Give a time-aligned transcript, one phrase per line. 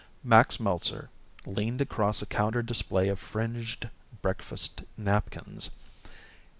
[0.23, 1.11] Max Meltzer
[1.45, 3.87] leaned across a counter display of fringed
[4.23, 5.69] breakfast napkins.